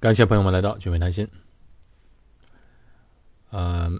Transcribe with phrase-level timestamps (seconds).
[0.00, 1.26] 感谢朋友们来到聚美谈心。
[3.50, 3.90] 呃，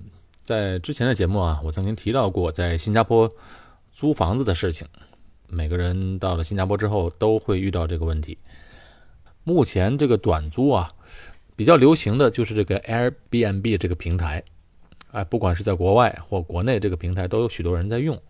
[0.42, 3.28] 在之前的节目啊，我曾经提到过在新加坡
[3.90, 4.86] 租房子的事情。
[5.48, 8.38] 每个人到了新加坡之后都会遇到这个问题。
[9.42, 10.92] 目前这个短租啊，
[11.56, 14.44] 比较流行的就是这个 Airbnb 这个平台。
[15.10, 18.22] 哎，不管是在国外或国内，这个平台都有许多人在用。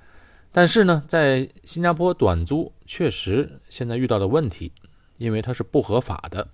[0.50, 4.72] 但是呢，在新加坡短租确实现在遇到的问题，
[5.18, 6.48] 因为它是不合法的。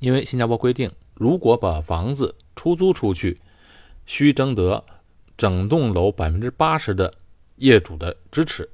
[0.00, 3.40] 因为新加坡规定，如果把房子出租出去，
[4.06, 4.84] 需征得
[5.36, 7.12] 整栋楼百分之八十的
[7.56, 8.68] 业主的支持。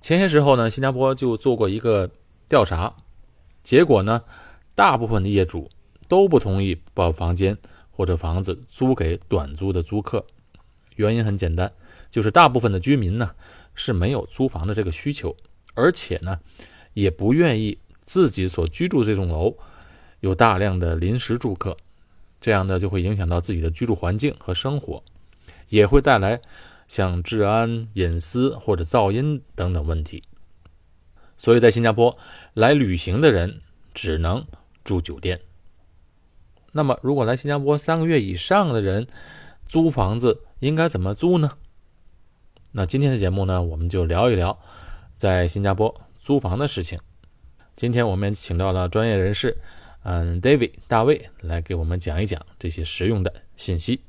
[0.00, 2.10] 前些时候呢，新加坡就做过一个
[2.48, 2.96] 调查，
[3.62, 4.24] 结果呢，
[4.74, 5.70] 大部分的业主
[6.08, 7.56] 都不同意把房间
[7.92, 10.26] 或者房子租给短租的租客。
[10.96, 11.72] 原因很简单，
[12.10, 13.30] 就是大部分的居民呢
[13.74, 15.36] 是没有租房的这个需求，
[15.74, 16.40] 而且呢
[16.94, 17.78] 也不愿意。
[18.04, 19.56] 自己所居住这栋楼
[20.20, 21.76] 有大量的临时住客，
[22.40, 25.02] 这样呢就会影响到自己的居住环境和生活，
[25.68, 26.40] 也会带来
[26.86, 30.22] 像治安、隐私或者噪音等等问题。
[31.36, 32.16] 所以在新加坡
[32.54, 33.60] 来旅行的人
[33.94, 34.44] 只能
[34.84, 35.40] 住酒店。
[36.72, 39.06] 那么，如果来新加坡三个月以上的人
[39.68, 41.52] 租房子应该怎么租呢？
[42.70, 44.58] 那今天的节目呢，我们就聊一聊
[45.16, 46.98] 在新加坡租房的事情。
[47.74, 49.56] 今天我们请到了专业人士，
[50.04, 54.00] 嗯，David 大卫来给我们讲一讲这些实用的信息。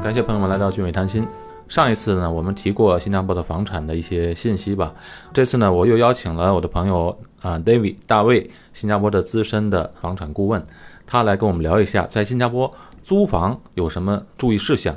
[0.00, 1.26] 感谢朋友们来到俊美谈心。
[1.68, 4.94] 上一次呢，我们提过新加坡的房产的一些信息吧。
[5.34, 10.64] 这次呢，我又邀请了我的朋友啊，David 大卫，新加坡的资深的房产顾问，
[11.06, 14.96] 他来跟我们聊一下在新加坡租房有什么注意事项。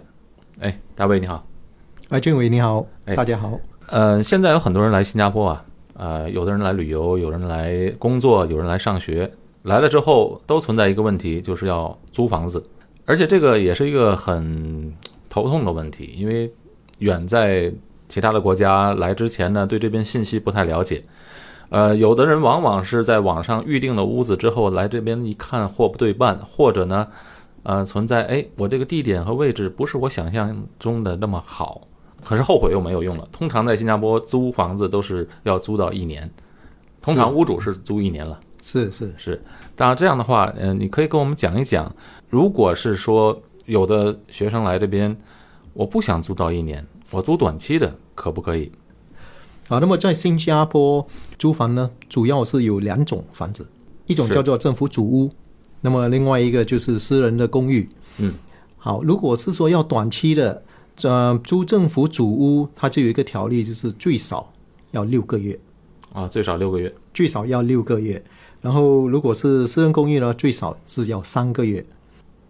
[0.61, 1.45] 哎，大卫你好。
[2.07, 2.85] 哎，俊伟你好。
[3.03, 3.59] 哎，大家好。
[3.87, 5.65] 呃，现在有很多人来新加坡啊，
[5.95, 9.29] 呃，有的人来旅游，有人来工作，有人来上学。
[9.63, 12.65] 来了之后都存在一个问题，就是要租房子，
[13.05, 14.93] 而且这个也是一个很
[15.29, 16.49] 头痛的问题，因为。
[17.01, 17.73] 远在
[18.07, 21.03] 其他的国家来之前呢，对这边信息不太了解。
[21.69, 27.07] 呃，有的人往往是在网上预定了屋子之后来这边一看货不对半，或者呢，
[27.63, 31.87] 呃，存在哎，我这个地点和位置不是我想象中的那么好，
[32.23, 33.27] 可是后悔又没有用了。
[33.31, 36.29] 通常在新加坡租房子都是要租到一年，
[37.01, 38.39] 通常屋主是租一年了。
[38.61, 39.41] 是是是，
[39.75, 41.89] 当然这样的话，嗯，你可以跟我们讲一讲，
[42.29, 45.17] 如果是说有的学生来这边。
[45.73, 48.71] 我不想租到一年，我租短期的可不可以？
[49.69, 51.05] 啊，那么在新加坡
[51.39, 53.65] 租房呢，主要是有两种房子，
[54.05, 55.31] 一种叫做政府主屋，
[55.79, 57.87] 那么另外一个就是私人的公寓。
[58.17, 58.33] 嗯，
[58.77, 60.61] 好，如果是说要短期的，
[61.03, 64.51] 呃，租政府主屋，它就有一个条例，就是最少
[64.91, 65.57] 要六个月。
[66.11, 68.21] 啊，最少六个月，最少要六个月。
[68.59, 71.85] 然后如果是私人公寓呢，最少是要三个月。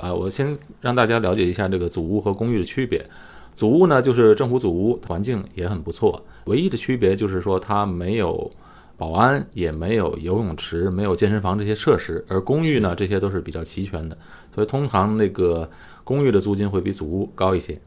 [0.01, 3.05] 啊，我先让大家了解一下这个祖屋和公寓的区别。
[3.53, 6.25] 祖屋呢，就是政府祖屋，环境也很不错。
[6.45, 8.49] 唯一的区别就是说，它没有
[8.97, 12.25] 保安，也没有游泳池，没有健身房这些设施。
[12.27, 14.17] 而公寓呢，这些都是比较齐全的，
[14.55, 15.69] 所以通常那个
[16.03, 17.79] 公寓的租金会比祖屋高一些。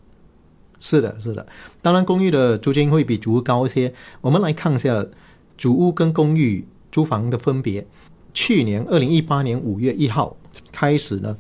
[0.79, 1.45] 是的，是的。
[1.83, 3.93] 当然，公寓的租金会比祖屋高一些。
[4.21, 5.05] 我们来看一下
[5.59, 7.85] 祖屋跟公寓租房的分别。
[8.33, 10.37] 去年二零一八年五月一号
[10.71, 11.37] 开始呢。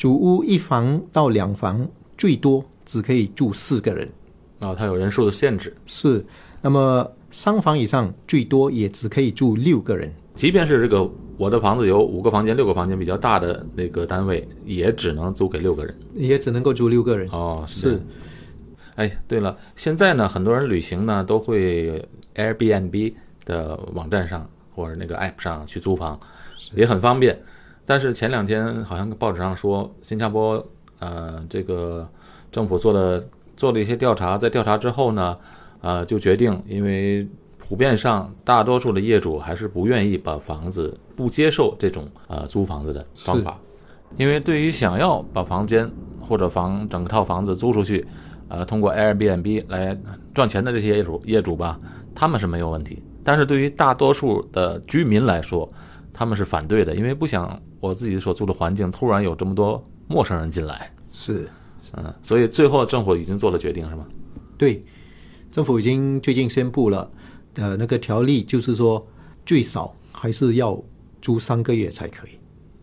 [0.00, 4.08] 主屋一房到两房，最多只可以住四个人，
[4.60, 5.76] 啊，它有人数的限制。
[5.84, 6.24] 是，
[6.62, 10.10] 那么三房以上最多也只可以住六个人。
[10.34, 11.06] 即便是这个
[11.36, 17.28] 我的房子有五个房间、六个房间比较大的那个单位，也只能租给六个人，也只能够住六个人。
[17.28, 18.00] 哦，是。
[18.94, 22.02] 哎，对了，现在呢，很多人旅行呢都会
[22.36, 23.12] Airbnb
[23.44, 26.18] 的网站上或者那个 App 上去租房，
[26.74, 27.38] 也很方便。
[27.90, 30.64] 但是前两天好像报纸上说，新加坡
[31.00, 32.08] 呃这个
[32.52, 33.20] 政府做了
[33.56, 35.36] 做了一些调查，在调查之后呢，
[35.80, 37.26] 呃就决定，因为
[37.58, 43.58] 普遍上大多数的业主还是不愿意把房子不接受这种呃租房子的方法，
[44.16, 45.90] 因为对于想要把房间
[46.20, 48.06] 或者房整套房子租出去，
[48.46, 49.98] 呃通过 Airbnb 来
[50.32, 51.76] 赚钱的这些业主业主吧，
[52.14, 55.68] 他们是没有问题，但是对于大多数的居民来说，
[56.12, 57.60] 他们是反对的，因为不想。
[57.80, 61.48] 我自己所住的环境突然有这么多陌生人进来，是，
[61.96, 64.06] 嗯，所以最后政府已经做了决定，是吗？
[64.58, 64.84] 对，
[65.50, 67.10] 政府已经最近宣布了，
[67.54, 69.04] 呃，那个条例就是说
[69.46, 70.80] 最少还是要
[71.22, 72.30] 租三个月才可以。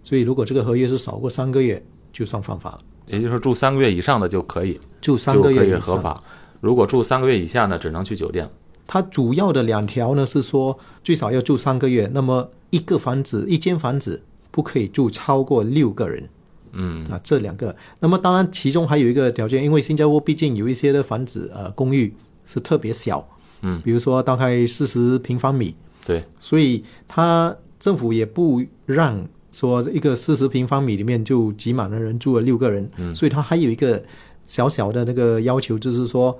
[0.01, 2.79] 所以如果这个合约是少过三个月，就算犯法了。
[3.07, 5.77] 也就是说住三个月以上的就可以，住三个月。
[5.77, 6.21] 合法。
[6.59, 8.49] 如果住三个月以下呢，只能去酒店。
[8.87, 14.23] 它主要的两条呢是说最少要住三个月，那么一个房子一间房子
[14.57, 16.27] 不可以住超过六个人。
[16.71, 17.05] 嗯。
[17.05, 17.75] 啊，这两个。
[17.99, 22.11] 那么当然，其中还有一个条件，因为新加坡毕竟有一些的房子呃公寓
[22.43, 23.23] 是特别小，
[23.61, 33.13] 嗯，比如说大概四十平方米，对，所以他政府也不让说一个四十平方米里面就挤满了人住了六个人，嗯。
[33.13, 34.03] 所以他还有一个
[34.47, 36.35] 小小的那个要求，就是说，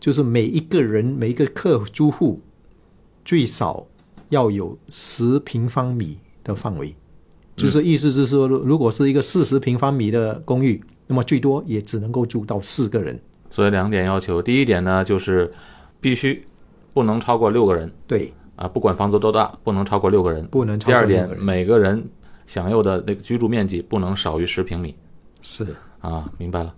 [0.00, 2.40] 就是每一个人每一个客租户
[3.24, 3.86] 最少
[4.30, 6.94] 要有十平方米的范围，
[7.56, 13.18] 就是意思是说，如如果是一个四十平方米的公寓，那么最多也只能够住到四个人。
[13.50, 15.52] 所以两点要求，第一点呢就是
[16.00, 16.42] 必须
[16.94, 20.46] 不能超过六个人对，啊，不管房子多大，不能超过六个人。
[20.46, 21.28] 不能超第二点。
[21.38, 22.02] 每个人
[22.46, 24.94] 享有的那个居住面积不能少于十平米
[25.42, 25.66] 是，
[26.00, 26.74] 啊，明白了。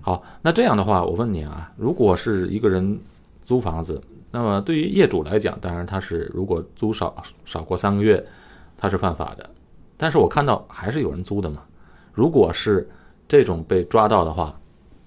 [0.00, 2.98] 好，那这样的话，我问你啊，如果是一个人
[3.44, 4.00] 租房子，
[4.30, 8.24] 那么对于业主来讲，当然他是如果租少少过三个月，
[8.78, 9.50] 他是犯法的。
[9.96, 11.62] 但是我看到还是有人租的嘛。
[12.12, 12.88] 如果是
[13.26, 14.58] 这种被抓到的话，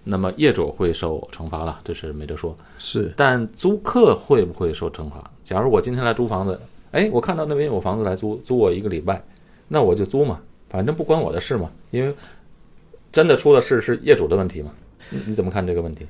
[0.03, 2.55] 那么业主会受惩罚了，这是没得说。
[2.77, 5.23] 是，但租客会不会受惩罚？
[5.43, 6.59] 假如我今天来租房子，
[6.91, 9.23] 哎，我看到那边有房子来租，租我一个礼拜，
[9.67, 10.39] 那我就租嘛，
[10.69, 12.13] 反正不关我的事嘛，因为
[13.11, 14.71] 真的出了事是业主的问题嘛。
[15.09, 16.05] 你你怎么看这个问题？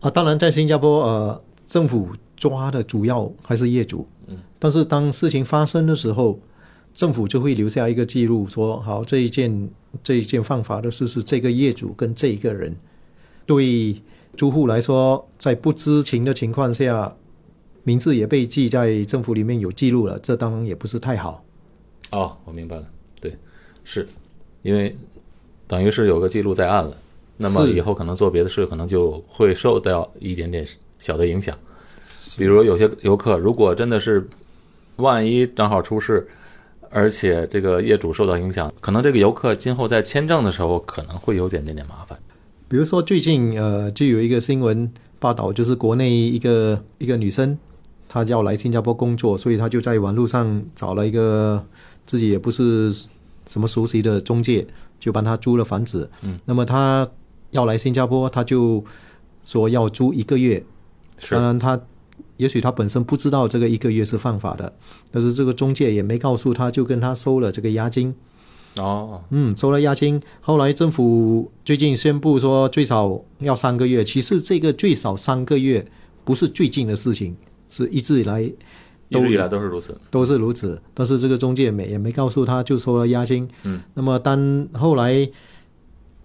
[0.00, 6.38] 啊，当然，在新加坡，呃，政府抓的主要还是业主，嗯，但是当事情发生的时候，
[6.98, 9.70] 政府就会留下一个记录，说好这一件
[10.02, 12.74] 这一件犯法的事是这个业主跟这一个人，
[13.46, 14.02] 对
[14.36, 17.16] 租户来说，在不知情的情况下，
[17.84, 21.44] 名字也被记在政府里面有记录了，这当然也不是太好。
[22.10, 22.84] 哦，我明白了，
[23.20, 23.32] 对，
[23.84, 24.04] 是
[24.62, 24.96] 因为
[25.68, 26.96] 等于是有个记录在案了，
[27.36, 30.66] 那么以后可能做别的事，可能就会受到一点点
[30.98, 31.56] 小的影响。
[32.36, 34.28] 比如有些游客，如果真的是
[34.96, 36.26] 万一正好出事，
[36.90, 42.18] 而且这个业主受到影响，可能这个游客今后在签证的时候可能会有点点点麻烦。
[42.68, 47.58] 比如说最近呃，就有一个新闻报道，就是国内一个一个女生，
[48.08, 51.64] 她要来新加坡工作，所以她就在网络上找了一个
[52.06, 52.92] 自己也不是
[53.46, 54.66] 什么熟悉的中介，
[54.98, 56.10] 就帮她租了房子。
[56.22, 57.08] 嗯，那么她
[57.50, 58.84] 要来新加坡，她就
[59.44, 60.62] 说要租一个月。
[61.18, 61.78] 是当然她。
[62.38, 64.72] 也许他本身不知道这个一个月是犯法的，
[65.12, 68.14] 但是这个中介也没告诉他，就跟他收了这个押金。
[68.78, 70.20] 哦，嗯，收了押金。
[70.40, 74.04] 后来政府最近宣布说最少要三个月。
[74.04, 75.84] 其实这个最少三个月
[76.24, 77.36] 不是最近的事情，
[77.68, 78.54] 是一直以来一
[79.10, 80.00] 都直以来都是如此。
[80.10, 80.80] 都是如此。
[80.94, 83.48] 但是这个中介没也没告诉他，就收了押金。
[83.64, 85.28] 嗯，那么当后来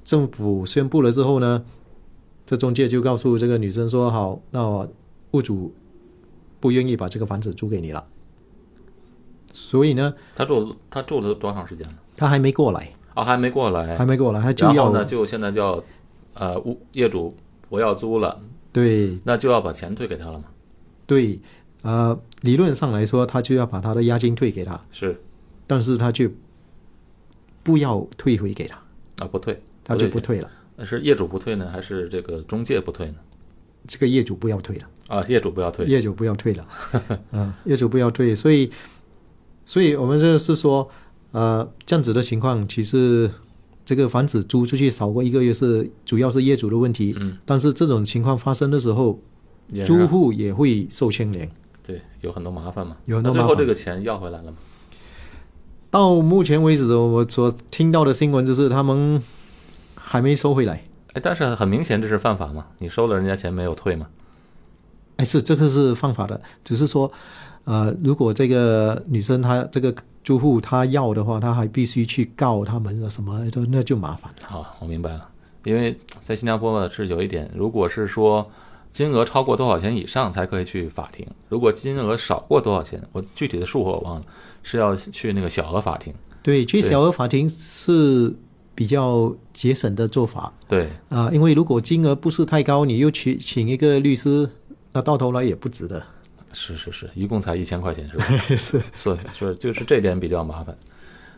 [0.03, 1.63] 政府宣布了之后呢，
[2.45, 4.87] 这中介就告诉这个女生说：“好，那我
[5.31, 5.73] 屋主
[6.63, 8.01] 不愿意把这个房子租给你了。”
[9.51, 11.93] 所以呢，他住他住了多长时间了？
[12.15, 14.05] 他还没过来，啊，还没过来还。
[14.05, 15.83] 没过来，他就要然后呢，就现在就要，
[16.35, 17.35] 呃，屋业主
[17.69, 18.39] 不要租了，
[18.71, 20.45] 对那就要把钱退给他了嘛？
[21.05, 21.39] 对，
[21.81, 25.21] 呃，理论上来说，他就要把他的押金退给他，是
[25.67, 26.31] 但是他就
[27.61, 28.77] 不要退回给他，
[29.19, 30.49] 啊，不退，他就不退了。
[30.77, 33.15] 那是业主不退呢，还是这个中介不退呢？
[33.85, 35.85] 这个业主不要退了，啊，业主不要退。
[35.85, 36.65] 业主不要退了，
[37.31, 38.35] 啊，业主不要退。
[38.35, 38.71] 所以，
[39.65, 40.89] 所以我们这是说，
[41.31, 43.29] 呃，这样子的情况，其实
[43.85, 49.19] 这个房子租出去少过一个月是主要是业主的问题，嗯，但是这种情况发生的时候，
[49.85, 51.49] 租户也会受牵连。
[51.85, 52.97] 对有很多麻烦嘛。
[53.05, 54.57] 有很多麻烦那最后这个钱要回来了吗？
[55.91, 59.21] 到目前为止，我所听到的新闻就是他们
[59.95, 60.85] 还没收回来。
[61.13, 64.07] 哎，但是很明显这是犯法嘛，你收了人家钱没有退嘛？
[65.23, 67.09] 哎，是这个是犯法的，只是说，
[67.63, 74.47] 呃，如果这个女生她这个租户她要的话，她还必须去告他们啊什么的，那就麻烦了。
[74.47, 75.29] 好，我明白了。
[75.63, 78.45] 因为在新加坡呢是有一点，如果是说
[78.91, 84.25] 金额超过多少钱以上才可以去法庭，如果金额少过多少钱，我具体的数额我忘了，
[84.61, 86.13] 是要去那个小额法庭。
[86.41, 88.35] 对，去小额法庭是
[88.75, 94.49] 比较节省的做法对，啊、因为如果金额不是太高，你又去请一个律师，
[94.93, 96.01] 那到头来也不值得。
[96.53, 98.25] 是是是，一共才一千块钱是吧？
[98.55, 100.77] 是所以说就是这点比较麻烦。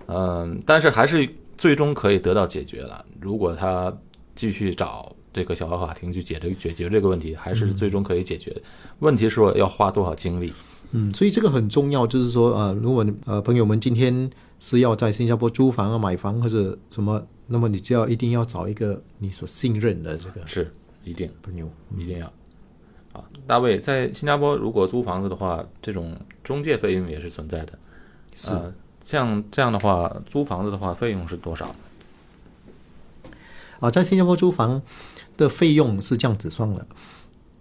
[0.08, 3.04] 嗯，但是还是最终可以得到解决了。
[3.22, 3.96] 如果他
[4.36, 8.56] 继续找这个小额法庭去解决解决这个问题，还是最终可以解决。
[9.00, 10.54] 问题是说要花多少精力？
[10.92, 20.72] 嗯，所以这个很重要，就是说，呃，如果呃朋友们今天是要在新加坡租房啊、买房或者什么，那么你就要一定要找一个你所信任的这个是
[21.04, 21.70] 一定朋友。
[21.98, 22.32] 一定要。
[23.16, 27.72] 啊，大卫在新加坡如果租房子的话，这种中介费用也是存在的。
[28.36, 31.74] 是呃，像这样的话，租房子的话，费用是多少？
[33.80, 34.82] 啊，在新加坡租房
[35.38, 36.86] 的费用是这样子算的，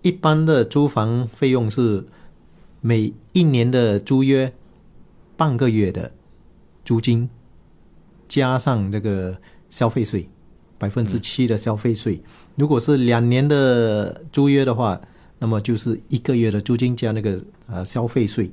[0.02, 2.04] 一般的租房费用是
[2.80, 4.52] 每一年的租约
[5.36, 6.10] 半个月的
[6.84, 7.30] 租金，
[8.26, 9.38] 加上这个
[9.70, 10.28] 消费税
[10.78, 12.20] 百分之七的消费税。
[12.56, 15.00] 如果是两年的租约的话，
[15.44, 18.50] 那么就是一个月的租金加那个呃消费税，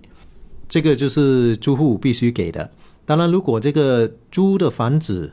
[0.68, 2.70] 这个就是租户必须给的。
[3.06, 5.32] 当然，如果这个租的房子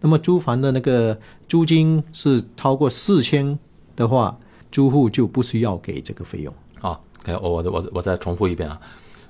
[0.00, 1.16] 那么租房的那个
[1.46, 3.56] 租金是超过四千
[3.94, 4.36] 的话，
[4.72, 6.52] 租户就不需要给这个费用。
[6.80, 8.80] 啊，给我我我我再重复一遍啊，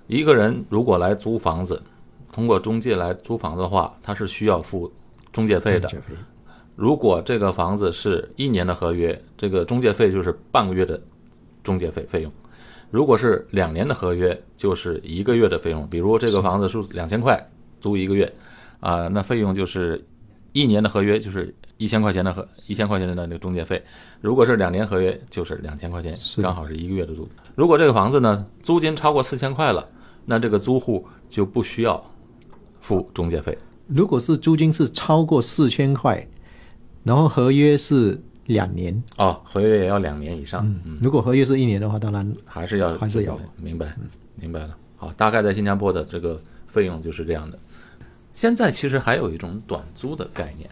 [0.06, 1.82] 一个人如果来租房子，
[2.32, 4.90] 通过中介来租房子的话，他是需要付
[5.30, 5.80] 中介费的。
[5.80, 6.14] 中介费
[6.74, 10.98] 如果这个房子是一年的合约，这个中介费就是半个月的
[11.62, 12.30] 中介费费用；
[12.90, 15.86] 如果是两年的合约，就是一个月的费用。
[15.88, 17.50] 比如这个房子是两千块
[17.80, 18.32] 租一个月，
[18.80, 20.04] 啊、那费用就是
[20.52, 23.78] 一年的合约就是一千块钱的合一千块钱的那个中介费；
[24.20, 27.28] 如果是两年合约，就是两千块钱，刚好是一个月的租。
[27.54, 29.88] 如果这个房子呢租金超过四千块了，
[30.26, 32.04] 那这个租户就不需要
[32.80, 33.56] 付中介费。
[33.86, 36.26] 如果是租金是超过四千块，
[37.02, 40.66] 然后合约是两年，哦，合约也要两年以上。
[40.84, 43.94] 嗯如果合约是一年的话，当然还是要还是要明白，
[44.36, 44.76] 明白了。
[44.96, 47.58] 好，大概在新加坡的这个费用就是这样的。
[48.32, 50.68] 现在其实还有一种短租的概念，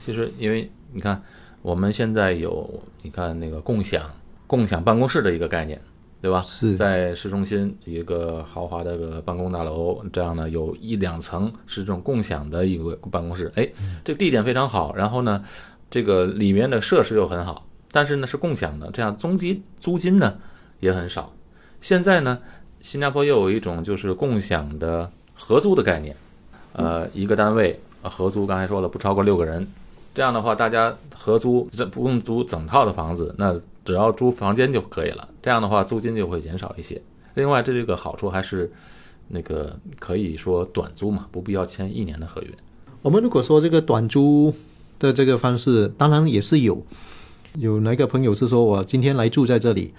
[0.00, 1.22] 其实因为你看
[1.62, 4.02] 我们现在有你看那个共享
[4.46, 5.80] 共享办公室的一个概念，
[6.20, 6.40] 对吧？
[6.42, 13.68] 是在市中心一个豪华的个办公大楼，这样呢有一两层是这种共享的一个办公室，哎，
[14.04, 15.42] 这个地点非常好，然后呢，
[15.92, 20.38] 这个里面的设施又很好，但是呢是共享的，这样租金租金呢
[20.80, 21.30] 也很少。
[21.82, 22.38] 现在呢，
[22.80, 26.16] 新加坡又有一种就是共享的合租的概念，
[26.72, 29.68] 呃，一个单位合租，刚才说了不超过六个人，
[30.14, 35.28] 这样的话大家合租，这不用租整套的房子，那只要租房间就可以了。
[35.42, 36.98] 这样的话租金就会减少一些。
[37.34, 38.72] 另外，这个好处还是
[39.28, 42.48] 那个可以说短租嘛，不必要签一年的合约。
[43.02, 44.54] 我们如果说这个短租
[45.02, 46.80] 的这个方式，当然也是有。
[47.58, 49.92] 有哪个朋友是说我今天来住在这里，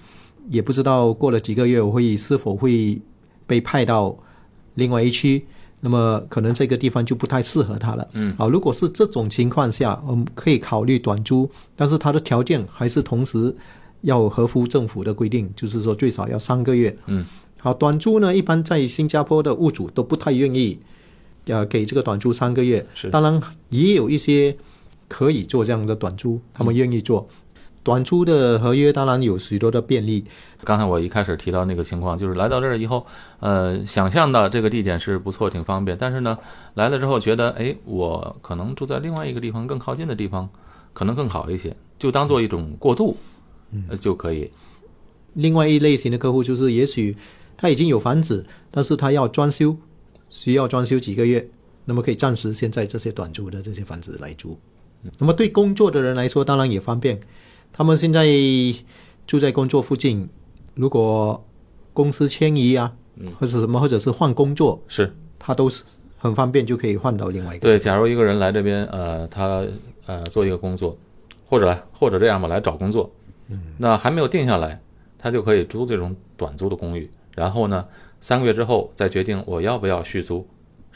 [0.50, 3.00] 也不知道过了几个月我会是否会
[3.46, 4.16] 被派到
[4.74, 5.44] 另外一区，
[5.80, 8.08] 那么可能这个地方就不太适合他了。
[8.14, 13.54] 嗯，好，如果是这种情况下，我们可以考虑短租，但是它的条件还是同时
[14.00, 16.96] 要合乎政府的规定，就是说最少要三个月。
[17.06, 17.24] 嗯，
[17.60, 20.76] 好，短租呢，一般在新加坡的屋主都不太愿意，
[21.46, 22.84] 呃，给这个短租三个月。
[22.94, 24.56] 是当然也有一些
[25.14, 27.28] 可以做这样的短租，他们愿意做。
[27.84, 30.24] 短租的合约当然有许多的便利，
[30.64, 33.06] 刚才我一开始提到那个情况，就是来到这儿以后，
[33.38, 36.36] 呃，想象的这个地点是不错，挺方便，但是呢，
[36.74, 40.48] 来了之后觉得，哎，我可能住在另外一个地方更靠近的地方，
[40.92, 43.16] 可能更好一些，就当做一种过渡，
[43.88, 44.50] 呃，就可以。
[45.34, 47.16] 另外一类型的客户就是，也许
[47.56, 49.76] 他已经有房子，但是他要装修，
[50.28, 51.48] 需要装修几个月，
[51.84, 54.58] 那么可以暂时先在这些短租的这些房子来租。
[55.18, 57.20] 那么对工作的人来说，当然也方便。
[57.72, 58.26] 他们现在
[59.26, 60.28] 住在工作附近，
[60.74, 61.44] 如果
[61.92, 62.92] 公司迁移啊，
[63.38, 65.14] 或者什么，或者是换工作，是。
[65.46, 65.82] 他都是
[66.16, 67.68] 很方便就可以换到另外一个。
[67.68, 69.62] 对，假如一个人来这边，呃，他
[70.06, 70.96] 呃做一个工作，
[71.46, 73.10] 或者来或者这样吧，来找工作，
[73.76, 74.80] 那还没有定下来，
[75.18, 77.86] 他就可以租这种短租的公寓，然后呢，
[78.22, 80.46] 三个月之后再决定我要不要续租，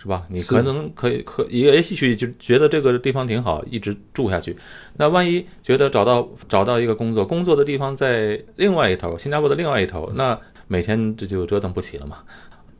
[0.01, 0.25] 是吧？
[0.31, 4.57] 你可能可以可也许就觉得这个地方挺好，一直住下去。
[4.97, 12.19] 那万一觉得找到找到一个工作，工作的地方在另外一头，新加坡的另外一头，那每天这就折腾不起了嘛。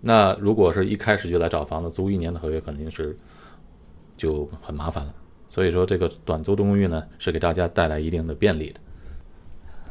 [0.01, 3.17] 那如果是一开始就来找房子，租一年的合约，肯定是
[4.17, 5.13] 就很麻烦了。
[5.49, 8.79] 所以说，这个短租的公寓呢，是给大家带来一定的便利的。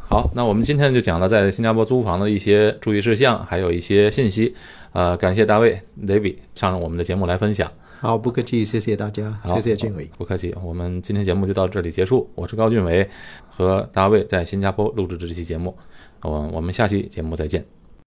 [0.10, 4.56] 好，那我们今天就讲了在新加坡租房的一些注意事项，还有一些信息。
[4.94, 7.70] 呃，感谢大卫 David 上我们的节目来分享。
[8.00, 10.10] 好，不客气，谢谢大家，谢谢俊伟。
[10.18, 12.30] 不客气，我们今天节目就到这里结束。
[12.36, 13.10] 我是高俊伟，
[13.50, 15.76] 和大卫在新加坡录制这期节目。
[16.22, 17.77] 我我们下期节目再见。